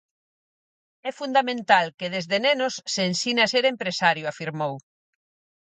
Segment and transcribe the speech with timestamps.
[1.09, 4.73] "É fundamental que desde nenos se ensine a ser empresario", afirmou.